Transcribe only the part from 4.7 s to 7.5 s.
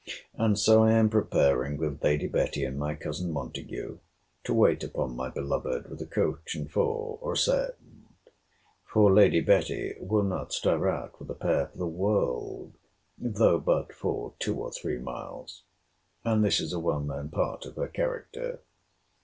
upon my beloved with a coach and four, or a